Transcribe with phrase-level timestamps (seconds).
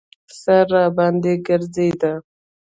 [0.41, 2.13] سر راباندې ګرځېده.